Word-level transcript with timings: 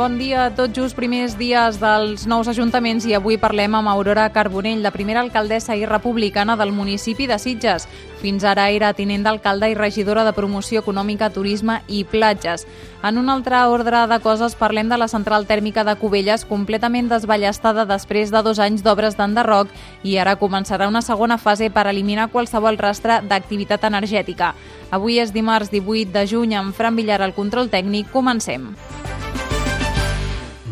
Bon 0.00 0.16
dia 0.16 0.46
a 0.46 0.50
tots 0.56 0.72
just 0.72 0.96
primers 0.96 1.34
dies 1.36 1.76
dels 1.76 2.22
nous 2.24 2.48
ajuntaments 2.48 3.04
i 3.04 3.12
avui 3.12 3.36
parlem 3.36 3.74
amb 3.76 3.90
Aurora 3.92 4.30
Carbonell, 4.32 4.80
la 4.80 4.94
primera 4.94 5.20
alcaldessa 5.20 5.74
i 5.76 5.82
republicana 5.84 6.54
del 6.56 6.72
municipi 6.72 7.26
de 7.28 7.36
Sitges. 7.36 7.84
Fins 8.22 8.46
ara 8.48 8.70
era 8.72 8.94
tinent 8.96 9.26
d'alcalde 9.28 9.68
i 9.68 9.76
regidora 9.76 10.24
de 10.24 10.32
promoció 10.32 10.80
econòmica, 10.80 11.28
turisme 11.34 11.82
i 11.86 12.06
platges. 12.08 12.64
En 13.04 13.18
un 13.20 13.28
altre 13.28 13.60
ordre 13.68 14.06
de 14.08 14.18
coses 14.24 14.56
parlem 14.56 14.88
de 14.88 14.96
la 14.96 15.08
central 15.08 15.44
tèrmica 15.44 15.84
de 15.84 15.98
Cubelles 16.00 16.46
completament 16.48 17.12
desballestada 17.12 17.84
després 17.84 18.32
de 18.32 18.40
dos 18.40 18.56
anys 18.58 18.80
d'obres 18.80 19.20
d'enderroc 19.20 19.68
i 20.02 20.16
ara 20.16 20.38
començarà 20.40 20.88
una 20.88 21.04
segona 21.04 21.36
fase 21.36 21.68
per 21.68 21.84
eliminar 21.92 22.30
qualsevol 22.32 22.80
rastre 22.80 23.20
d'activitat 23.20 23.84
energètica. 23.84 24.54
Avui 24.90 25.20
és 25.20 25.36
dimarts 25.36 25.68
18 25.68 26.16
de 26.16 26.24
juny 26.26 26.56
amb 26.56 26.72
Fran 26.72 26.96
Villar 26.96 27.20
al 27.20 27.36
control 27.36 27.68
tècnic. 27.68 28.08
Comencem. 28.08 28.70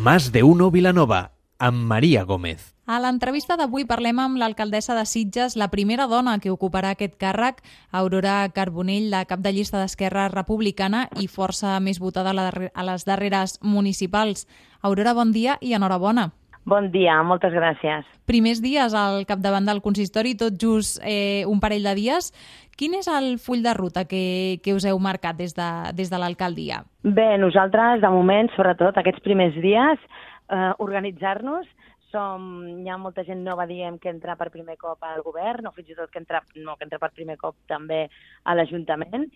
Más 0.02 0.30
de 0.30 0.45
uno 0.45 0.70
Vilanova, 0.70 1.33
amb 1.59 1.83
Maria 1.83 2.23
Gómez. 2.23 2.73
A 2.87 3.01
l'entrevista 3.02 3.57
d'avui 3.59 3.83
parlem 3.84 4.21
amb 4.23 4.38
l'alcaldessa 4.38 4.95
de 4.95 5.02
Sitges, 5.05 5.57
la 5.59 5.69
primera 5.73 6.07
dona 6.07 6.37
que 6.38 6.52
ocuparà 6.55 6.93
aquest 6.95 7.16
càrrec, 7.19 7.59
Aurora 7.91 8.47
Carbonell, 8.55 9.11
la 9.11 9.24
cap 9.27 9.43
de 9.43 9.52
llista 9.52 9.80
d'Esquerra 9.83 10.29
Republicana 10.30 11.09
i 11.19 11.27
força 11.27 11.74
més 11.80 11.98
votada 11.98 12.30
a 12.30 12.84
les 12.87 13.05
darreres 13.05 13.59
municipals. 13.61 14.47
Aurora, 14.83 15.16
bon 15.19 15.35
dia 15.35 15.59
i 15.60 15.74
enhorabona. 15.74 16.30
Bon 16.64 16.90
dia, 16.92 17.16
moltes 17.23 17.54
gràcies. 17.54 18.06
Primers 18.28 18.60
dies 18.60 18.95
al 18.95 19.24
capdavant 19.28 19.64
del 19.68 19.80
consistori, 19.84 20.34
tot 20.37 20.59
just 20.60 21.00
eh, 21.04 21.45
un 21.48 21.60
parell 21.60 21.87
de 21.87 21.95
dies. 21.96 22.32
Quin 22.78 22.95
és 22.98 23.09
el 23.10 23.38
full 23.42 23.65
de 23.65 23.73
ruta 23.74 24.04
que, 24.06 24.59
que 24.62 24.74
us 24.76 24.87
heu 24.87 24.98
marcat 25.02 25.38
des 25.38 25.56
de, 25.56 25.68
des 25.98 26.12
de 26.12 26.20
l'alcaldia? 26.20 26.84
Bé, 27.02 27.30
nosaltres, 27.40 28.02
de 28.02 28.10
moment, 28.12 28.50
sobretot 28.54 29.00
aquests 29.00 29.24
primers 29.24 29.56
dies, 29.65 30.04
eh, 30.52 30.73
organitzar-nos 30.78 31.66
som, 32.10 32.45
hi 32.80 32.88
ha 32.88 32.96
molta 33.00 33.24
gent 33.26 33.43
nova, 33.45 33.66
diem, 33.68 33.98
que 34.00 34.10
entra 34.10 34.37
per 34.40 34.50
primer 34.52 34.76
cop 34.80 35.02
al 35.04 35.22
govern, 35.24 35.68
o 35.68 35.72
fins 35.76 35.90
i 35.93 35.96
tot 35.98 36.10
que 36.12 36.20
entra, 36.22 36.40
no, 36.56 36.76
que 36.76 36.87
entra 36.87 37.00
per 37.02 37.10
primer 37.16 37.37
cop 37.40 37.56
també 37.70 38.06
a 38.45 38.54
l'Ajuntament, 38.56 39.28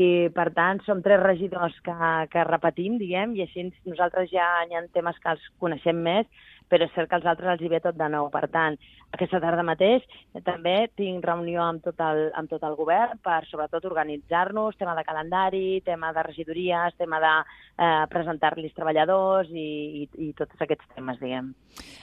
i 0.00 0.10
per 0.34 0.48
tant 0.56 0.80
som 0.86 1.02
tres 1.04 1.20
regidors 1.22 1.76
que, 1.84 1.96
que 2.32 2.44
repetim, 2.48 2.96
diguem, 3.02 3.36
i 3.36 3.44
així 3.44 3.68
nosaltres 3.84 4.30
ja 4.32 4.46
hi 4.64 4.76
ha 4.76 4.84
temes 4.96 5.18
que 5.22 5.34
els 5.36 5.48
coneixem 5.60 6.00
més, 6.08 6.28
però 6.70 6.86
és 6.86 6.94
cert 6.94 7.10
que 7.10 7.18
als 7.18 7.26
altres 7.30 7.54
els 7.54 7.62
hi 7.62 7.70
ve 7.70 7.80
tot 7.82 7.96
de 7.98 8.08
nou. 8.10 8.28
Per 8.32 8.44
tant, 8.52 8.76
aquesta 9.14 9.40
tarda 9.42 9.64
mateix 9.66 10.04
també 10.46 10.74
tinc 10.98 11.24
reunió 11.24 11.62
amb 11.64 11.84
tot 11.84 12.00
el, 12.02 12.26
amb 12.36 12.50
tot 12.50 12.64
el 12.66 12.76
govern 12.78 13.20
per, 13.24 13.40
sobretot, 13.50 13.86
organitzar-nos, 13.88 14.76
tema 14.80 14.96
de 14.98 15.04
calendari, 15.06 15.80
tema 15.86 16.12
de 16.16 16.26
regidories, 16.26 16.96
tema 16.98 17.20
de 17.22 17.32
eh, 17.38 18.04
presentar-los 18.12 18.74
treballadors 18.76 19.50
i, 19.54 19.68
i, 20.02 20.08
i 20.28 20.32
tots 20.36 20.58
aquests 20.60 20.90
temes, 20.96 21.20
diguem. 21.22 21.52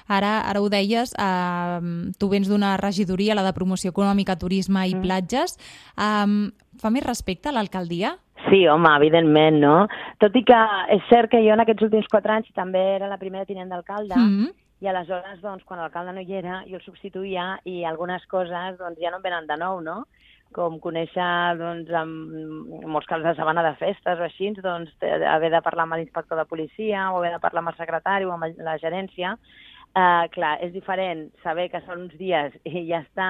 Ara, 0.08 0.40
ara 0.50 0.64
ho 0.64 0.70
deies, 0.72 1.14
eh, 1.20 2.12
tu 2.20 2.32
vens 2.32 2.50
d'una 2.50 2.76
regidoria, 2.82 3.36
la 3.36 3.46
de 3.46 3.56
promoció 3.56 3.94
econòmica, 3.94 4.40
turisme 4.40 4.88
i 4.88 4.96
mm. 4.96 5.06
platges. 5.06 5.58
Eh, 5.98 6.52
fa 6.82 6.94
més 6.94 7.06
respecte 7.06 7.52
a 7.52 7.56
l'alcaldia? 7.56 8.18
Sí, 8.50 8.66
home, 8.68 8.90
evidentment, 8.98 9.60
no? 9.62 9.76
Tot 10.20 10.36
i 10.36 10.44
que 10.48 10.60
és 10.96 11.06
cert 11.10 11.32
que 11.32 11.42
jo 11.46 11.54
en 11.54 11.64
aquests 11.64 11.86
últims 11.88 12.10
quatre 12.12 12.36
anys 12.36 12.52
també 12.58 12.82
era 12.98 13.08
la 13.12 13.20
primera 13.22 13.46
tinent 13.46 13.70
d'alcalde, 13.70 14.16
mm 14.16 14.30
-hmm. 14.30 14.52
i 14.82 14.88
aleshores, 14.88 15.42
doncs, 15.42 15.64
quan 15.64 15.80
l'alcalde 15.80 16.14
no 16.14 16.22
hi 16.22 16.34
era, 16.34 16.64
jo 16.68 16.76
el 16.76 16.82
substituïa 16.82 17.60
i 17.64 17.86
algunes 17.86 18.26
coses, 18.28 18.78
doncs, 18.78 19.00
ja 19.00 19.12
no 19.12 19.18
em 19.18 19.24
venen 19.24 19.48
de 19.48 19.58
nou, 19.58 19.82
no? 19.82 20.04
com 20.54 20.80
conèixer, 20.80 21.58
doncs, 21.58 21.90
en 21.90 22.88
molts 22.94 23.10
casos 23.10 23.26
de 23.26 23.36
setmana 23.36 23.64
de 23.66 23.74
festes 23.82 24.20
o 24.20 24.24
així, 24.24 24.54
doncs, 24.62 24.94
haver 25.02 25.52
de 25.52 25.62
parlar 25.66 25.88
amb 25.88 25.98
l'inspector 25.98 26.38
de 26.38 26.46
policia 26.46 27.12
o 27.12 27.18
haver 27.18 27.34
de 27.34 27.42
parlar 27.44 27.64
amb 27.64 27.74
el 27.74 27.80
secretari 27.80 28.26
o 28.26 28.32
amb 28.32 28.46
la 28.60 28.78
gerència, 28.78 29.36
Uh, 29.94 30.26
clar, 30.34 30.56
és 30.66 30.72
diferent 30.74 31.28
saber 31.44 31.68
que 31.70 31.78
són 31.84 32.08
uns 32.08 32.16
dies 32.18 32.56
i 32.66 32.82
ja 32.88 33.04
està, 33.04 33.28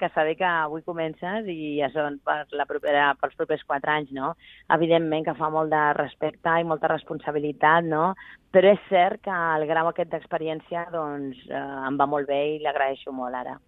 que 0.00 0.08
saber 0.14 0.32
que 0.38 0.46
avui 0.48 0.80
comences 0.86 1.44
i 1.52 1.74
ja 1.76 1.90
són 1.92 2.16
per 2.24 2.38
la 2.56 2.64
propera, 2.70 3.10
pels 3.20 3.36
propers 3.36 3.66
quatre 3.68 3.92
anys, 3.92 4.14
no? 4.16 4.32
Evidentment 4.78 5.28
que 5.28 5.36
fa 5.36 5.52
molt 5.52 5.68
de 5.76 5.82
respecte 6.00 6.56
i 6.56 6.64
molta 6.64 6.88
responsabilitat, 6.94 7.84
no? 7.92 8.14
Però 8.48 8.72
és 8.72 8.88
cert 8.88 9.20
que 9.28 9.44
el 9.58 9.68
grau 9.68 9.92
aquest 9.92 10.14
d'experiència 10.16 10.88
doncs, 10.96 11.44
uh, 11.52 11.84
em 11.90 12.00
va 12.00 12.08
molt 12.08 12.32
bé 12.32 12.42
i 12.54 12.60
l'agraeixo 12.64 13.12
molt 13.12 13.36
ara. 13.44 13.58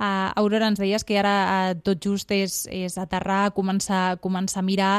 Uh, 0.00 0.32
Aurora, 0.40 0.70
ens 0.72 0.80
deies 0.80 1.04
que 1.04 1.18
ara 1.20 1.34
uh, 1.44 1.74
tot 1.84 2.00
just 2.00 2.30
és, 2.32 2.62
és 2.72 2.96
aterrar, 2.96 3.50
començar, 3.52 4.16
començar 4.24 4.62
a 4.62 4.64
mirar, 4.64 4.94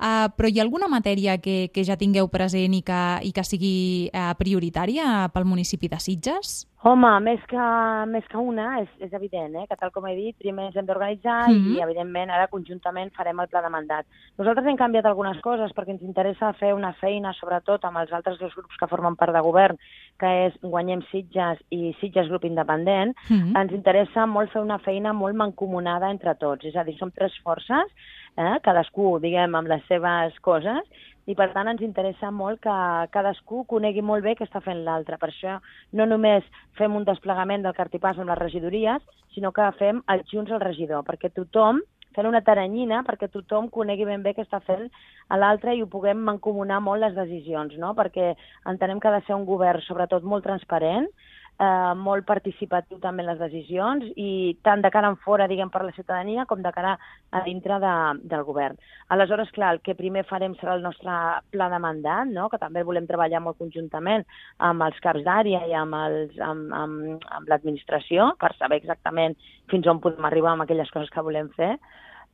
uh, 0.00 0.30
però 0.32 0.48
hi 0.48 0.56
ha 0.56 0.64
alguna 0.64 0.88
matèria 0.88 1.36
que, 1.36 1.68
que 1.74 1.84
ja 1.84 1.98
tingueu 2.00 2.30
present 2.32 2.72
i 2.72 2.80
que, 2.80 3.02
i 3.28 3.34
que 3.36 3.44
sigui 3.44 3.74
uh, 4.14 4.32
prioritària 4.40 5.28
pel 5.34 5.44
municipi 5.44 5.92
de 5.92 6.00
Sitges? 6.00 6.62
Home, 6.86 7.08
més 7.24 7.42
que, 7.50 7.62
més 8.06 8.26
que 8.30 8.38
una, 8.38 8.66
és, 8.82 8.90
és 9.02 9.14
evident, 9.16 9.56
eh? 9.58 9.64
que 9.66 9.76
tal 9.80 9.90
com 9.90 10.04
he 10.06 10.12
dit, 10.14 10.36
primer 10.38 10.68
ens 10.68 10.76
hem 10.76 10.86
d'organitzar 10.86 11.48
mm 11.48 11.56
-hmm. 11.56 11.72
i, 11.74 11.82
evidentment, 11.82 12.30
ara 12.30 12.46
conjuntament 12.52 13.10
farem 13.16 13.40
el 13.40 13.48
pla 13.48 13.62
de 13.62 13.70
mandat. 13.74 14.06
Nosaltres 14.38 14.66
hem 14.66 14.76
canviat 14.76 15.06
algunes 15.06 15.40
coses 15.40 15.72
perquè 15.74 15.96
ens 15.96 16.02
interessa 16.02 16.52
fer 16.60 16.74
una 16.74 16.92
feina, 16.92 17.32
sobretot 17.32 17.84
amb 17.84 17.98
els 17.98 18.12
altres 18.12 18.38
dos 18.38 18.54
grups 18.54 18.76
que 18.78 18.86
formen 18.86 19.16
part 19.16 19.32
de 19.32 19.40
govern, 19.40 19.76
que 20.20 20.30
és 20.46 20.54
Guanyem 20.62 21.02
Sitges 21.10 21.60
i 21.70 21.92
Sitges 22.00 22.28
Grup 22.28 22.44
Independent. 22.44 23.16
Mm 23.28 23.36
-hmm. 23.36 23.60
Ens 23.60 23.72
interessa 23.72 24.26
molt 24.26 24.50
fer 24.52 24.62
una 24.62 24.78
feina 24.78 25.12
molt 25.12 25.36
mancomunada 25.36 26.10
entre 26.10 26.34
tots, 26.34 26.64
és 26.64 26.76
a 26.76 26.84
dir, 26.84 26.96
som 26.98 27.10
tres 27.10 27.32
forces, 27.42 27.86
eh? 28.36 28.58
cadascú, 28.62 29.18
diguem, 29.20 29.54
amb 29.54 29.68
les 29.68 29.82
seves 29.88 30.38
coses, 30.40 30.82
i 31.26 31.34
per 31.34 31.52
tant 31.52 31.68
ens 31.68 31.82
interessa 31.82 32.30
molt 32.30 32.60
que 32.60 32.76
cadascú 33.10 33.64
conegui 33.66 34.02
molt 34.02 34.22
bé 34.22 34.36
què 34.38 34.46
està 34.46 34.60
fent 34.60 34.84
l'altre. 34.86 35.18
Per 35.18 35.28
això 35.28 35.58
no 35.92 36.06
només 36.06 36.44
fem 36.78 36.94
un 36.94 37.04
desplegament 37.04 37.62
del 37.62 37.74
cartipàs 37.74 38.18
amb 38.18 38.28
les 38.28 38.38
regidories, 38.38 39.02
sinó 39.34 39.52
que 39.52 39.66
fem 39.80 40.02
els 40.08 40.30
junts 40.30 40.52
al 40.52 40.60
regidor, 40.60 41.02
perquè 41.08 41.32
tothom 41.34 41.80
fent 42.16 42.28
una 42.28 42.42
taranyina 42.44 43.02
perquè 43.06 43.28
tothom 43.32 43.68
conegui 43.72 44.08
ben 44.08 44.24
bé 44.24 44.32
què 44.34 44.46
està 44.46 44.62
fent 44.64 44.88
a 45.28 45.38
l'altre 45.38 45.76
i 45.76 45.82
ho 45.84 45.90
puguem 45.92 46.24
mancomunar 46.24 46.80
molt 46.80 47.04
les 47.04 47.14
decisions, 47.16 47.76
no? 47.78 47.92
perquè 47.94 48.32
entenem 48.72 49.00
que 49.00 49.10
ha 49.10 49.16
de 49.18 49.24
ser 49.28 49.36
un 49.36 49.46
govern 49.48 49.84
sobretot 49.84 50.24
molt 50.24 50.46
transparent, 50.48 51.10
eh, 51.58 51.94
molt 51.96 52.26
participatiu 52.28 52.98
també 53.02 53.24
en 53.24 53.30
les 53.30 53.40
decisions 53.40 54.04
i 54.16 54.56
tant 54.66 54.82
de 54.84 54.90
cara 54.92 55.10
en 55.12 55.18
fora, 55.24 55.48
diguem, 55.48 55.70
per 55.72 55.84
la 55.84 55.94
ciutadania 55.96 56.46
com 56.46 56.62
de 56.62 56.72
cara 56.74 56.96
a 57.30 57.42
dintre 57.46 57.78
de, 57.82 57.94
del 58.30 58.44
govern. 58.48 58.78
Aleshores, 59.14 59.50
clar, 59.56 59.74
el 59.74 59.82
que 59.84 59.96
primer 59.98 60.26
farem 60.28 60.56
serà 60.60 60.76
el 60.76 60.84
nostre 60.84 61.12
pla 61.52 61.68
de 61.72 61.80
mandat, 61.82 62.32
no? 62.32 62.48
que 62.52 62.60
també 62.62 62.84
volem 62.86 63.08
treballar 63.08 63.42
molt 63.44 63.58
conjuntament 63.62 64.26
amb 64.58 64.86
els 64.86 64.98
caps 65.04 65.24
d'àrea 65.26 65.64
i 65.68 65.76
amb, 65.76 65.96
els, 66.06 66.40
amb, 66.40 66.72
amb, 66.74 67.28
amb 67.38 67.52
l'administració 67.52 68.32
per 68.40 68.54
saber 68.56 68.80
exactament 68.82 69.36
fins 69.70 69.86
on 69.90 70.02
podem 70.02 70.24
arribar 70.28 70.54
amb 70.54 70.66
aquelles 70.66 70.90
coses 70.94 71.10
que 71.12 71.24
volem 71.24 71.48
fer 71.56 71.76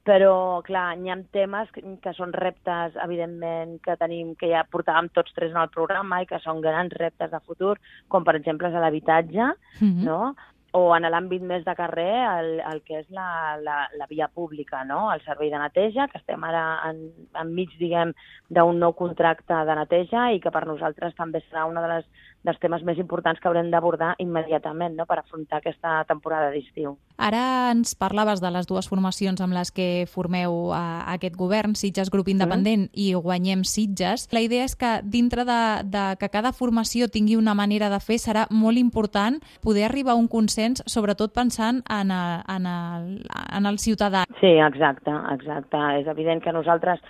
però, 0.02 0.62
clar, 0.66 0.96
hi 0.98 1.10
ha 1.12 1.16
temes 1.34 1.68
que, 1.74 2.14
són 2.16 2.32
reptes, 2.34 2.96
evidentment, 3.04 3.76
que 3.84 3.96
tenim, 4.00 4.34
que 4.38 4.50
ja 4.50 4.64
portàvem 4.70 5.12
tots 5.14 5.34
tres 5.36 5.54
en 5.54 5.60
el 5.62 5.70
programa 5.74 6.22
i 6.22 6.26
que 6.26 6.40
són 6.42 6.62
grans 6.64 6.94
reptes 6.98 7.30
de 7.30 7.42
futur, 7.46 7.76
com 8.08 8.26
per 8.26 8.34
exemple 8.38 8.68
és 8.68 8.74
l'habitatge, 8.74 9.52
mm 9.80 9.92
-hmm. 9.92 10.02
no? 10.08 10.34
o 10.72 10.82
en 10.96 11.04
l'àmbit 11.04 11.42
més 11.44 11.64
de 11.66 11.74
carrer, 11.76 12.24
el, 12.40 12.60
el 12.64 12.80
que 12.86 13.02
és 13.02 13.08
la, 13.12 13.58
la, 13.60 13.76
la 13.98 14.06
via 14.08 14.28
pública, 14.28 14.84
no? 14.88 15.12
el 15.12 15.20
servei 15.20 15.50
de 15.52 15.60
neteja, 15.60 16.06
que 16.08 16.18
estem 16.18 16.44
ara 16.48 16.64
en, 16.88 17.02
enmig, 17.42 17.74
diguem, 17.78 18.14
d'un 18.48 18.80
nou 18.80 18.94
contracte 18.96 19.58
de 19.68 19.76
neteja 19.76 20.30
i 20.32 20.40
que 20.40 20.52
per 20.54 20.64
nosaltres 20.66 21.14
també 21.18 21.42
serà 21.44 21.66
una 21.68 21.84
de 21.84 22.00
dels 22.42 22.58
temes 22.58 22.82
més 22.82 22.98
importants 22.98 23.38
que 23.38 23.48
haurem 23.48 23.68
d'abordar 23.70 24.14
immediatament 24.18 24.96
no? 24.96 25.06
per 25.06 25.20
afrontar 25.20 25.60
aquesta 25.60 26.00
temporada 26.08 26.50
d'estiu. 26.50 26.96
Ara 27.16 27.70
ens 27.72 27.94
parlaves 27.98 28.40
de 28.42 28.50
les 28.54 28.66
dues 28.68 28.88
formacions 28.88 29.40
amb 29.44 29.54
les 29.56 29.70
que 29.74 30.04
formeu 30.10 30.72
a, 30.72 31.02
a 31.02 31.16
aquest 31.16 31.36
govern, 31.38 31.76
Sitges 31.78 32.10
Grup 32.10 32.28
Independent 32.32 32.88
mm. 32.88 32.92
i 32.94 33.12
Guanyem 33.14 33.64
Sitges. 33.68 34.28
La 34.32 34.42
idea 34.44 34.66
és 34.68 34.76
que 34.78 34.94
dintre 35.04 35.46
de, 35.48 35.60
de 35.88 36.04
que 36.20 36.30
cada 36.32 36.52
formació 36.56 37.08
tingui 37.12 37.36
una 37.36 37.54
manera 37.58 37.90
de 37.92 38.00
fer 38.02 38.18
serà 38.22 38.46
molt 38.50 38.80
important 38.80 39.40
poder 39.62 39.86
arribar 39.88 40.16
a 40.16 40.20
un 40.20 40.28
consens, 40.28 40.84
sobretot 40.86 41.34
pensant 41.34 41.82
en, 41.88 42.10
a, 42.10 42.42
en, 42.48 42.66
el, 42.66 43.10
en 43.56 43.68
el 43.68 43.78
ciutadà. 43.78 44.24
Sí, 44.40 44.56
exacte, 44.58 45.12
exacte. 45.34 45.82
És 46.00 46.08
evident 46.10 46.42
que 46.42 46.54
nosaltres 46.54 47.02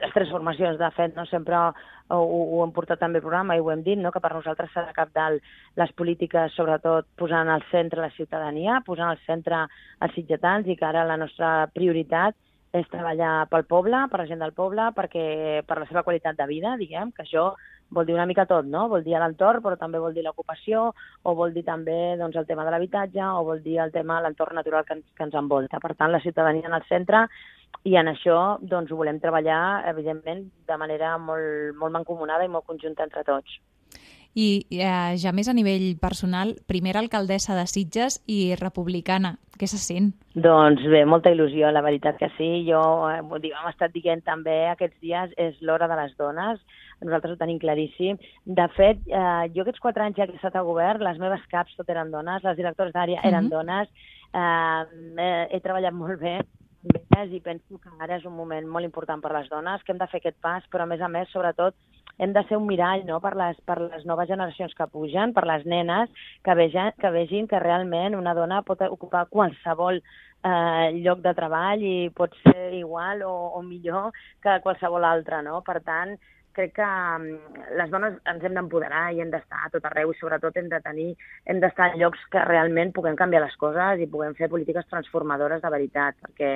les 0.00 0.14
tres 0.14 0.30
formacions, 0.30 0.78
de 0.78 0.90
fet, 0.96 1.16
no 1.16 1.24
sempre 1.26 1.58
ho, 1.58 1.72
ho 2.18 2.62
hem 2.64 2.72
portat 2.74 3.00
també 3.02 3.20
al 3.20 3.26
programa 3.26 3.56
i 3.56 3.60
ho 3.60 3.70
hem 3.72 3.82
dit, 3.86 3.98
no? 3.98 4.12
que 4.12 4.22
per 4.22 4.32
nosaltres 4.34 4.72
s'ha 4.72 4.86
de 4.86 4.94
capdalt 4.96 5.52
les 5.80 5.92
polítiques, 5.98 6.54
sobretot 6.56 7.08
posant 7.18 7.50
al 7.50 7.64
centre 7.70 8.00
la 8.02 8.12
ciutadania, 8.16 8.80
posant 8.86 9.10
al 9.10 9.20
centre 9.26 9.66
els 10.00 10.16
sitgetans 10.16 10.68
i 10.68 10.76
que 10.76 10.88
ara 10.88 11.04
la 11.08 11.18
nostra 11.20 11.52
prioritat 11.74 12.36
és 12.72 12.88
treballar 12.88 13.48
pel 13.52 13.66
poble, 13.68 14.06
per 14.08 14.22
la 14.22 14.28
gent 14.30 14.40
del 14.40 14.54
poble, 14.56 14.88
perquè 14.96 15.26
per 15.68 15.78
la 15.82 15.88
seva 15.90 16.04
qualitat 16.06 16.38
de 16.38 16.48
vida, 16.48 16.76
diguem, 16.80 17.12
que 17.12 17.26
això 17.26 17.50
vol 17.92 18.06
dir 18.08 18.14
una 18.16 18.26
mica 18.26 18.46
tot, 18.48 18.66
no? 18.66 18.86
Vol 18.90 19.04
dir 19.04 19.18
l'entorn, 19.20 19.62
però 19.64 19.76
també 19.78 20.00
vol 20.02 20.14
dir 20.16 20.24
l'ocupació, 20.24 20.88
o 21.22 21.34
vol 21.38 21.52
dir 21.54 21.64
també 21.66 22.16
doncs, 22.20 22.36
el 22.40 22.48
tema 22.48 22.64
de 22.64 22.74
l'habitatge, 22.74 23.22
o 23.22 23.42
vol 23.46 23.62
dir 23.64 23.78
el 23.84 23.92
tema 23.92 24.20
l'entorn 24.24 24.56
natural 24.58 24.86
que 24.88 24.98
ens, 24.98 25.04
que 25.16 25.26
ens 25.28 25.36
envolta. 25.38 25.80
Per 25.82 25.94
tant, 25.94 26.12
la 26.12 26.22
ciutadania 26.24 26.68
en 26.68 26.78
el 26.78 26.86
centre 26.88 27.26
i 27.84 27.96
en 27.98 28.08
això 28.12 28.38
doncs, 28.60 28.92
ho 28.92 29.00
volem 29.00 29.20
treballar, 29.20 29.84
evidentment, 29.90 30.46
de 30.68 30.78
manera 30.78 31.16
molt, 31.18 31.76
molt 31.78 31.94
mancomunada 31.98 32.46
i 32.46 32.52
molt 32.52 32.66
conjunta 32.68 33.04
entre 33.04 33.24
tots. 33.26 33.60
I 34.32 34.64
eh, 34.72 35.12
ja 35.20 35.32
més 35.36 35.48
a 35.50 35.52
nivell 35.52 35.90
personal, 36.00 36.54
primera 36.66 37.02
alcaldessa 37.02 37.56
de 37.58 37.66
Sitges 37.68 38.22
i 38.24 38.54
republicana. 38.56 39.36
Què 39.60 39.68
se 39.68 39.76
sent? 39.78 40.14
Doncs 40.32 40.86
bé, 40.88 41.02
molta 41.04 41.30
il·lusió, 41.34 41.68
la 41.70 41.84
veritat 41.84 42.16
que 42.18 42.30
sí. 42.38 42.48
Jo, 42.68 42.80
eh, 43.10 43.20
hem 43.20 43.68
estat 43.68 43.92
dient 43.92 44.24
també 44.24 44.70
aquests 44.70 44.96
dies, 45.04 45.36
és 45.36 45.60
l'hora 45.60 45.90
de 45.90 46.00
les 46.00 46.16
dones. 46.16 46.62
Nosaltres 47.02 47.34
ho 47.34 47.40
tenim 47.40 47.58
claríssim. 47.62 48.18
De 48.44 48.66
fet, 48.76 49.02
eh, 49.08 49.50
jo 49.54 49.62
aquests 49.62 49.82
quatre 49.82 50.04
anys 50.04 50.16
ja 50.16 50.26
que 50.26 50.36
he 50.36 50.40
estat 50.40 50.56
a 50.56 50.64
govern, 50.66 51.02
les 51.02 51.18
meves 51.18 51.44
caps 51.50 51.76
tot 51.76 51.88
eren 51.90 52.10
dones, 52.10 52.42
les 52.42 52.56
directores 52.56 52.92
d'àrea 52.92 53.20
mm 53.20 53.22
-hmm. 53.22 53.32
eren 53.32 53.48
dones, 53.48 53.88
eh, 54.34 55.46
he 55.50 55.60
treballat 55.60 55.92
molt 55.92 56.20
bé 56.20 56.40
i 57.30 57.40
penso 57.40 57.78
que 57.78 57.90
ara 58.00 58.16
és 58.16 58.24
un 58.24 58.34
moment 58.34 58.66
molt 58.66 58.84
important 58.84 59.20
per 59.22 59.32
les 59.32 59.48
dones, 59.48 59.82
que 59.84 59.92
hem 59.92 59.98
de 59.98 60.06
fer 60.10 60.18
aquest 60.20 60.38
pas, 60.40 60.64
però 60.72 60.82
a 60.82 60.86
més 60.86 61.00
a 61.00 61.08
més, 61.08 61.28
sobretot, 61.30 61.74
hem 62.18 62.32
de 62.32 62.42
ser 62.48 62.56
un 62.56 62.66
mirall 62.66 63.04
no? 63.06 63.20
per, 63.20 63.34
les, 63.36 63.56
per 63.64 63.78
les 63.80 64.04
noves 64.04 64.28
generacions 64.28 64.74
que 64.74 64.88
pugen, 64.90 65.32
per 65.32 65.46
les 65.46 65.64
nenes, 65.64 66.10
que 66.44 66.54
vegin 66.54 66.92
que, 66.98 67.10
vegin 67.10 67.48
que 67.48 67.60
realment 67.62 68.16
una 68.18 68.34
dona 68.34 68.62
pot 68.66 68.82
ocupar 68.88 69.28
qualsevol 69.30 70.00
eh, 70.00 70.88
lloc 70.98 71.22
de 71.24 71.34
treball 71.38 71.82
i 71.86 72.10
pot 72.16 72.34
ser 72.42 72.72
igual 72.74 73.22
o, 73.28 73.32
o 73.56 73.62
millor 73.62 74.10
que 74.42 74.58
qualsevol 74.64 75.06
altre. 75.08 75.42
No? 75.46 75.62
Per 75.66 75.80
tant, 75.86 76.16
crec 76.56 76.74
que 76.76 76.86
mm, 76.86 77.64
les 77.78 77.90
dones 77.90 78.18
ens 78.32 78.44
hem 78.44 78.54
d'empoderar 78.58 79.06
i 79.12 79.20
hem 79.24 79.32
d'estar 79.32 79.64
a 79.66 79.72
tot 79.72 79.88
arreu 79.88 80.12
i 80.12 80.18
sobretot 80.20 80.56
hem 80.56 80.68
de 80.72 80.80
tenir, 80.84 81.10
hem 81.46 81.60
d'estar 81.62 81.90
en 81.90 81.98
llocs 82.02 82.22
que 82.32 82.44
realment 82.48 82.94
puguem 82.96 83.18
canviar 83.18 83.42
les 83.46 83.56
coses 83.60 84.00
i 84.00 84.08
puguem 84.10 84.36
fer 84.38 84.50
polítiques 84.52 84.88
transformadores 84.90 85.62
de 85.64 85.72
veritat, 85.74 86.18
perquè 86.22 86.54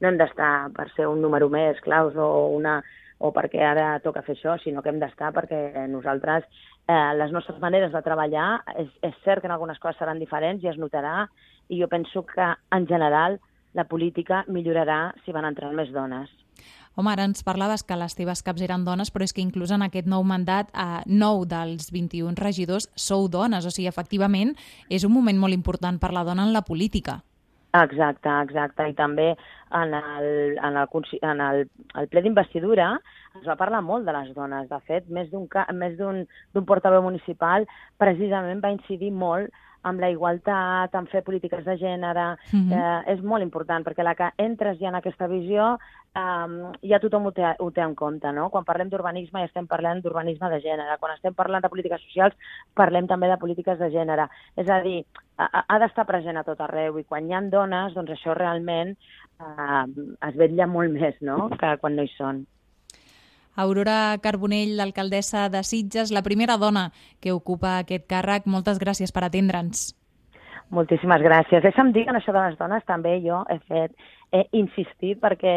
no 0.00 0.08
hem 0.08 0.18
d'estar 0.20 0.70
per 0.76 0.88
ser 0.94 1.08
un 1.10 1.20
número 1.24 1.50
més, 1.52 1.80
claus, 1.84 2.16
o, 2.16 2.28
una, 2.56 2.78
o 3.18 3.32
perquè 3.34 3.62
ara 3.66 3.90
toca 4.04 4.22
fer 4.26 4.36
això, 4.36 4.56
sinó 4.62 4.82
que 4.82 4.92
hem 4.92 5.00
d'estar 5.02 5.32
perquè 5.34 5.88
nosaltres, 5.90 6.46
eh, 6.86 7.12
les 7.18 7.34
nostres 7.34 7.58
maneres 7.60 7.92
de 7.92 8.02
treballar, 8.06 8.48
és, 8.78 8.90
és 9.02 9.22
cert 9.24 9.42
que 9.42 9.50
en 9.50 9.56
algunes 9.56 9.80
coses 9.82 9.98
seran 10.00 10.22
diferents 10.22 10.64
i 10.64 10.70
es 10.70 10.78
notarà, 10.80 11.26
i 11.68 11.80
jo 11.82 11.88
penso 11.90 12.24
que, 12.26 12.52
en 12.72 12.86
general, 12.88 13.38
la 13.76 13.84
política 13.84 14.44
millorarà 14.48 15.12
si 15.24 15.34
van 15.34 15.46
entrant 15.48 15.74
més 15.76 15.90
dones. 15.92 16.30
Home, 16.98 17.12
ara 17.12 17.28
ens 17.28 17.44
parlaves 17.46 17.84
que 17.86 17.94
les 17.94 18.16
teves 18.18 18.40
caps 18.42 18.62
eren 18.66 18.82
dones, 18.82 19.12
però 19.14 19.22
és 19.22 19.30
que 19.30 19.38
inclús 19.38 19.70
en 19.70 19.84
aquest 19.86 20.08
nou 20.10 20.24
mandat, 20.26 20.72
eh, 20.74 21.04
9 21.06 21.44
dels 21.46 21.92
21 21.94 22.34
regidors 22.34 22.88
sou 22.98 23.28
dones. 23.30 23.62
O 23.62 23.70
sigui, 23.70 23.86
efectivament, 23.86 24.56
és 24.90 25.04
un 25.06 25.12
moment 25.14 25.38
molt 25.38 25.54
important 25.54 26.00
per 26.02 26.10
la 26.10 26.24
dona 26.26 26.42
en 26.42 26.52
la 26.52 26.64
política. 26.66 27.20
Exacte, 27.78 28.28
exacte. 28.42 28.88
I 28.90 28.94
també 28.98 29.28
en 29.30 29.94
el, 29.94 30.58
en 30.58 30.76
el, 30.82 31.06
en 31.22 31.40
el, 31.40 31.70
el 32.02 32.08
ple 32.08 32.24
d'investidura 32.24 32.90
es 33.38 33.46
va 33.46 33.58
parlar 33.60 33.84
molt 33.86 34.04
de 34.04 34.16
les 34.18 34.34
dones. 34.34 34.66
De 34.66 34.80
fet, 34.90 35.06
més 35.06 35.30
d'un 35.30 36.66
portaveu 36.66 37.02
municipal 37.06 37.68
precisament 38.02 38.58
va 38.64 38.74
incidir 38.74 39.12
molt 39.12 39.54
amb 39.82 40.00
la 40.00 40.10
igualtat, 40.10 40.94
en 40.94 41.06
fer 41.06 41.22
polítiques 41.24 41.64
de 41.64 41.76
gènere, 41.78 42.36
mm 42.52 42.58
-hmm. 42.58 42.72
eh, 42.72 43.12
és 43.12 43.22
molt 43.22 43.42
important, 43.42 43.84
perquè 43.84 44.02
la 44.02 44.14
que 44.14 44.30
entres 44.36 44.78
ja 44.78 44.88
en 44.88 44.94
aquesta 44.94 45.26
visió 45.26 45.78
eh, 46.14 46.72
ja 46.82 46.98
tothom 46.98 47.26
ho 47.26 47.32
té, 47.32 47.54
ho 47.58 47.70
té 47.70 47.80
en 47.80 47.94
compte, 47.94 48.32
no? 48.32 48.50
Quan 48.50 48.64
parlem 48.64 48.88
d'urbanisme 48.88 49.40
ja 49.40 49.46
estem 49.46 49.66
parlant 49.66 50.00
d'urbanisme 50.02 50.50
de 50.50 50.60
gènere, 50.60 50.98
quan 50.98 51.14
estem 51.14 51.34
parlant 51.34 51.62
de 51.62 51.68
polítiques 51.68 52.02
socials 52.02 52.34
parlem 52.74 53.06
també 53.06 53.28
de 53.28 53.36
polítiques 53.36 53.78
de 53.78 53.90
gènere. 53.90 54.28
És 54.56 54.68
a 54.68 54.80
dir, 54.82 55.04
ha, 55.36 55.64
ha 55.68 55.78
d'estar 55.78 56.06
present 56.06 56.36
a 56.36 56.44
tot 56.44 56.60
arreu, 56.60 56.98
i 56.98 57.04
quan 57.04 57.28
hi 57.28 57.34
ha 57.34 57.40
dones, 57.40 57.94
doncs 57.94 58.10
això 58.10 58.34
realment 58.34 58.96
eh, 59.40 59.84
es 60.28 60.36
vetlla 60.36 60.66
molt 60.66 60.90
més, 60.92 61.14
no?, 61.20 61.48
que 61.50 61.76
quan 61.78 61.96
no 61.96 62.02
hi 62.02 62.12
són. 62.16 62.46
Aurora 63.58 64.16
Carbonell, 64.22 64.76
l'alcaldessa 64.78 65.48
de 65.50 65.64
Sitges, 65.66 66.12
la 66.14 66.22
primera 66.22 66.56
dona 66.62 66.88
que 67.20 67.34
ocupa 67.34 67.78
aquest 67.78 68.06
càrrec. 68.10 68.46
Moltes 68.46 68.78
gràcies 68.78 69.10
per 69.10 69.24
atendre'ns. 69.26 69.88
Moltíssimes 70.70 71.24
gràcies. 71.24 71.64
Deixa'm 71.64 71.90
dir 71.96 72.04
que 72.04 72.12
en 72.12 72.20
això 72.20 72.32
de 72.34 72.44
les 72.44 72.58
dones 72.60 72.84
també 72.86 73.16
jo 73.24 73.40
he 73.50 73.58
fet 73.66 73.96
he 74.32 74.42
insistit 74.58 75.20
perquè 75.22 75.52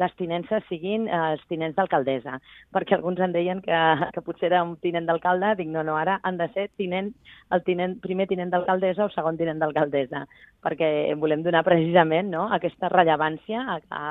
les 0.00 0.14
tinences 0.18 0.64
siguin 0.68 1.06
eh, 1.08 1.20
els 1.32 1.44
tinents 1.48 1.76
d'alcaldessa, 1.76 2.36
perquè 2.74 2.96
alguns 2.96 3.20
en 3.24 3.32
deien 3.32 3.62
que, 3.64 3.78
que 4.14 4.24
potser 4.24 4.50
era 4.50 4.62
un 4.66 4.74
tinent 4.84 5.08
d'alcalde, 5.08 5.54
dic 5.60 5.70
no, 5.72 5.84
no, 5.86 5.96
ara 5.96 6.18
han 6.22 6.36
de 6.40 6.50
ser 6.54 6.68
tinent, 6.76 7.14
el 7.54 7.64
tinent, 7.64 7.96
primer 8.04 8.28
tinent 8.28 8.52
d'alcaldessa 8.52 9.06
o 9.06 9.14
segon 9.14 9.40
tinent 9.40 9.62
d'alcaldessa, 9.62 10.26
perquè 10.64 10.90
volem 11.20 11.44
donar 11.46 11.64
precisament 11.64 12.28
no, 12.34 12.46
aquesta 12.52 12.92
rellevància 12.92 13.64
a, 13.64 13.80
a, 13.88 14.04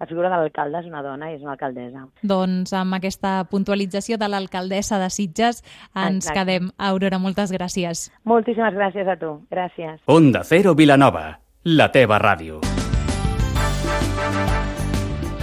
la 0.00 0.06
figura 0.06 0.28
de 0.28 0.36
l'alcalde 0.36 0.80
és 0.80 0.86
una 0.90 1.02
dona 1.02 1.30
i 1.30 1.36
és 1.36 1.42
una 1.42 1.52
alcaldessa. 1.52 2.06
Doncs 2.22 2.72
amb 2.72 2.94
aquesta 2.98 3.44
puntualització 3.50 4.18
de 4.18 4.28
l'alcaldessa 4.28 4.98
de 4.98 5.10
Sitges 5.10 5.62
ens 5.94 6.26
Exacte. 6.26 6.38
quedem. 6.40 6.70
Aurora, 6.78 7.18
moltes 7.18 7.52
gràcies. 7.52 8.10
Moltíssimes 8.24 8.74
gràcies 8.74 9.08
a 9.08 9.16
tu. 9.16 9.40
Gràcies. 9.50 10.00
Onda 10.06 10.42
Cero 10.44 10.74
Vilanova, 10.74 11.38
la 11.64 11.90
teva 11.92 12.18
ràdio. 12.18 12.60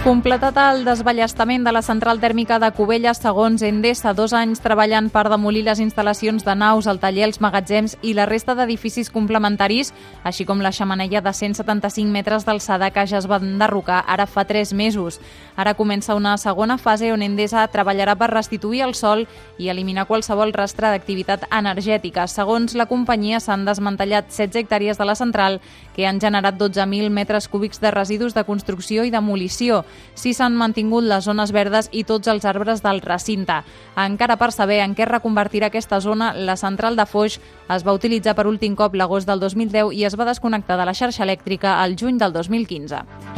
Completat 0.02 0.56
el 0.58 0.80
desballestament 0.82 1.62
de 1.62 1.70
la 1.70 1.80
central 1.80 2.18
tèrmica 2.18 2.56
de 2.58 2.72
Cubelles, 2.74 3.20
segons 3.22 3.62
Endesa, 3.62 4.10
dos 4.18 4.32
anys 4.34 4.58
treballant 4.58 5.06
per 5.14 5.28
demolir 5.30 5.60
les 5.62 5.78
instal·lacions 5.78 6.42
de 6.42 6.56
naus, 6.58 6.88
el 6.90 6.98
taller, 6.98 7.28
els 7.28 7.38
magatzems 7.38 7.94
i 8.02 8.10
la 8.18 8.24
resta 8.26 8.56
d'edificis 8.58 9.12
complementaris, 9.14 9.92
així 10.26 10.42
com 10.42 10.58
la 10.58 10.72
xamaneia 10.74 11.22
de 11.22 11.30
175 11.32 12.10
metres 12.10 12.42
d'alçada 12.42 12.88
que 12.90 13.04
ja 13.06 13.20
es 13.20 13.28
va 13.30 13.38
enderrocar 13.38 14.00
ara 14.02 14.26
fa 14.26 14.42
tres 14.42 14.72
mesos. 14.74 15.20
Ara 15.54 15.76
comença 15.78 16.18
una 16.18 16.34
segona 16.34 16.80
fase 16.82 17.12
on 17.14 17.22
Endesa 17.22 17.62
treballarà 17.70 18.18
per 18.18 18.32
restituir 18.34 18.82
el 18.82 18.96
sol 18.98 19.28
i 19.56 19.70
eliminar 19.70 20.08
qualsevol 20.10 20.50
rastre 20.50 20.90
d'activitat 20.90 21.46
energètica. 21.52 22.26
Segons 22.26 22.74
la 22.74 22.88
companyia, 22.90 23.38
s'han 23.38 23.62
desmantellat 23.70 24.34
16 24.34 24.64
hectàrees 24.64 24.98
de 24.98 25.06
la 25.06 25.14
central 25.14 25.60
que 25.94 26.08
han 26.10 26.18
generat 26.18 26.58
12.000 26.58 27.14
metres 27.14 27.46
cúbics 27.46 27.78
de 27.78 27.94
residus 27.94 28.34
de 28.34 28.42
construcció 28.42 29.06
i 29.06 29.14
demolició 29.14 29.84
si 30.14 30.34
s'han 30.34 30.56
mantingut 30.56 31.04
les 31.04 31.24
zones 31.24 31.52
verdes 31.52 31.88
i 31.92 32.04
tots 32.04 32.28
els 32.28 32.44
arbres 32.44 32.82
del 32.82 33.00
recinte. 33.00 33.62
Encara 33.96 34.36
per 34.36 34.52
saber 34.52 34.80
en 34.84 34.96
què 34.96 35.08
reconvertirà 35.08 35.72
aquesta 35.72 36.00
zona, 36.00 36.32
la 36.34 36.56
central 36.56 36.96
de 36.96 37.06
Foix 37.06 37.38
es 37.72 37.86
va 37.86 37.96
utilitzar 37.96 38.36
per 38.36 38.46
últim 38.46 38.76
cop 38.76 38.94
l'agost 38.94 39.28
del 39.28 39.40
2010 39.40 39.92
i 39.96 40.04
es 40.04 40.18
va 40.18 40.28
desconnectar 40.28 40.78
de 40.78 40.88
la 40.88 40.94
xarxa 40.94 41.24
elèctrica 41.24 41.80
al 41.80 41.96
juny 41.98 42.18
del 42.18 42.32
2015. 42.32 43.31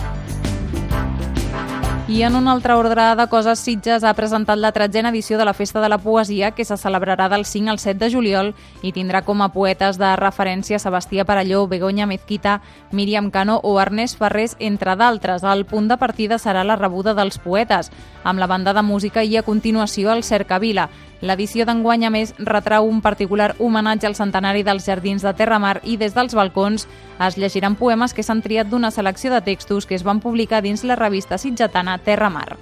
I 2.07 2.21
en 2.21 2.37
un 2.37 2.49
altre 2.49 2.75
ordre 2.75 3.15
de 3.17 3.25
coses, 3.33 3.63
Sitges 3.65 4.05
ha 4.05 4.11
presentat 4.13 4.61
la 4.61 4.75
tretzena 4.77 5.09
edició 5.09 5.39
de 5.41 5.47
la 5.49 5.55
Festa 5.57 5.81
de 5.81 5.89
la 5.89 5.97
Poesia, 5.97 6.51
que 6.51 6.67
se 6.69 6.77
celebrarà 6.77 7.31
del 7.33 7.47
5 7.47 7.71
al 7.71 7.79
7 7.79 7.97
de 7.97 8.11
juliol 8.13 8.51
i 8.83 8.93
tindrà 8.93 9.23
com 9.25 9.41
a 9.41 9.49
poetes 9.55 9.97
de 9.97 10.11
referència 10.21 10.79
Sebastià 10.79 11.25
Parelló, 11.25 11.63
Begoña 11.67 12.05
Mezquita, 12.05 12.59
Míriam 12.93 13.31
Cano 13.31 13.57
o 13.63 13.81
Ernest 13.81 14.19
Ferrés, 14.19 14.55
entre 14.59 14.99
d'altres. 15.01 15.49
El 15.49 15.65
punt 15.65 15.89
de 15.89 15.97
partida 15.97 16.37
serà 16.37 16.61
la 16.63 16.77
rebuda 16.77 17.17
dels 17.17 17.41
poetes, 17.41 17.89
amb 18.23 18.39
la 18.39 18.53
banda 18.53 18.77
de 18.77 18.85
música 18.85 19.25
i 19.25 19.39
a 19.39 19.43
continuació 19.43 20.13
el 20.13 20.25
Cercavila. 20.25 20.91
L'edició 21.21 21.65
d'enguany, 21.65 22.05
a 22.05 22.11
més, 22.11 22.35
retrau 22.39 22.89
un 22.89 23.01
particular 23.01 23.55
homenatge 23.59 24.07
al 24.07 24.17
centenari 24.19 24.65
dels 24.67 24.87
Jardins 24.87 25.23
de 25.23 25.35
Terramar 25.35 25.79
i 25.85 25.97
des 25.97 26.15
dels 26.15 26.35
balcons 26.35 26.89
es 27.27 27.39
llegiran 27.39 27.79
poemes 27.79 28.15
que 28.15 28.23
s'han 28.23 28.43
triat 28.43 28.69
d'una 28.69 28.91
selecció 28.91 29.33
de 29.33 29.41
textos 29.41 29.87
que 29.87 29.95
es 29.95 30.05
van 30.05 30.21
publicar 30.21 30.63
dins 30.63 30.85
la 30.85 30.97
revista 30.97 31.39
sitgetana 31.39 31.99
Terramar. 31.99 32.59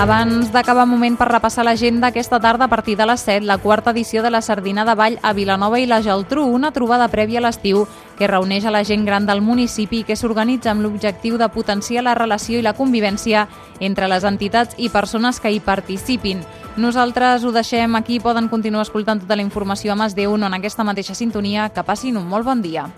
Abans 0.00 0.48
d'acabar 0.48 0.86
moment 0.88 1.18
per 1.20 1.26
repassar 1.28 1.60
l'agenda, 1.66 2.08
aquesta 2.08 2.38
tarda 2.40 2.64
a 2.64 2.72
partir 2.72 2.94
de 2.96 3.04
les 3.04 3.20
7, 3.20 3.44
la 3.44 3.58
quarta 3.60 3.92
edició 3.92 4.22
de 4.22 4.30
la 4.32 4.40
Sardina 4.40 4.86
de 4.88 4.94
Vall 4.96 5.18
a 5.20 5.34
Vilanova 5.36 5.76
i 5.76 5.84
la 5.84 6.00
Geltrú, 6.00 6.46
una 6.48 6.70
trobada 6.72 7.10
prèvia 7.12 7.36
a 7.36 7.44
l'estiu 7.44 7.82
que 8.20 8.28
reuneix 8.28 8.66
a 8.68 8.70
la 8.70 8.82
gent 8.84 9.06
gran 9.08 9.24
del 9.24 9.40
municipi 9.40 10.02
i 10.02 10.04
que 10.04 10.12
s'organitza 10.12 10.74
amb 10.74 10.84
l'objectiu 10.84 11.38
de 11.40 11.48
potenciar 11.48 12.02
la 12.04 12.12
relació 12.14 12.58
i 12.60 12.62
la 12.66 12.74
convivència 12.76 13.46
entre 13.80 14.10
les 14.12 14.26
entitats 14.28 14.76
i 14.76 14.90
persones 14.92 15.40
que 15.40 15.48
hi 15.48 15.62
participin. 15.64 16.44
Nosaltres 16.76 17.46
ho 17.48 17.52
deixem 17.56 17.96
aquí, 17.96 18.20
poden 18.20 18.52
continuar 18.52 18.84
escoltant 18.84 19.24
tota 19.24 19.40
la 19.40 19.46
informació 19.46 19.94
a 19.94 19.96
Mas 19.96 20.14
de 20.14 20.28
en 20.28 20.54
aquesta 20.54 20.84
mateixa 20.84 21.14
sintonia. 21.14 21.70
Que 21.70 21.82
passin 21.82 22.18
un 22.18 22.28
molt 22.28 22.44
bon 22.44 22.60
dia. 22.60 22.90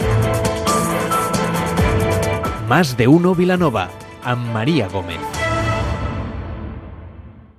Más 2.68 2.96
de 2.96 3.06
uno 3.06 3.34
Vilanova, 3.34 3.88
amb 4.24 4.52
Maria 4.52 4.88
Gómez. 4.88 5.41